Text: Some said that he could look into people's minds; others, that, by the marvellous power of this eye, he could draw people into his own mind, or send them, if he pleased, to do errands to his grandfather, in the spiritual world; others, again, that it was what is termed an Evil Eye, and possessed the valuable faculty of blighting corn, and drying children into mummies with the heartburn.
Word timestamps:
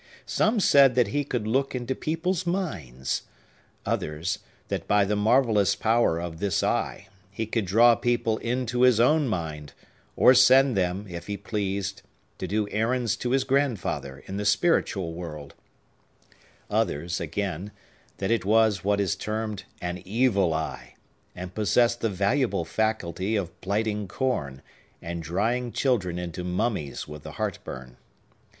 Some 0.25 0.59
said 0.59 0.95
that 0.95 1.09
he 1.09 1.23
could 1.23 1.45
look 1.45 1.75
into 1.75 1.93
people's 1.93 2.43
minds; 2.47 3.21
others, 3.85 4.39
that, 4.69 4.87
by 4.87 5.05
the 5.05 5.15
marvellous 5.15 5.75
power 5.75 6.19
of 6.19 6.39
this 6.39 6.63
eye, 6.63 7.07
he 7.29 7.45
could 7.45 7.65
draw 7.65 7.93
people 7.93 8.39
into 8.39 8.81
his 8.81 8.99
own 8.99 9.27
mind, 9.27 9.73
or 10.15 10.33
send 10.33 10.75
them, 10.75 11.05
if 11.07 11.27
he 11.27 11.37
pleased, 11.37 12.01
to 12.39 12.47
do 12.47 12.67
errands 12.69 13.15
to 13.17 13.29
his 13.29 13.43
grandfather, 13.43 14.23
in 14.25 14.37
the 14.37 14.43
spiritual 14.45 15.13
world; 15.13 15.53
others, 16.67 17.19
again, 17.21 17.71
that 18.17 18.31
it 18.31 18.43
was 18.43 18.83
what 18.83 18.99
is 18.99 19.15
termed 19.15 19.65
an 19.83 19.99
Evil 19.99 20.51
Eye, 20.55 20.95
and 21.35 21.53
possessed 21.53 22.01
the 22.01 22.09
valuable 22.09 22.65
faculty 22.65 23.35
of 23.35 23.61
blighting 23.61 24.07
corn, 24.07 24.63
and 24.99 25.21
drying 25.21 25.71
children 25.71 26.17
into 26.17 26.43
mummies 26.43 27.07
with 27.07 27.21
the 27.21 27.33
heartburn. 27.33 27.97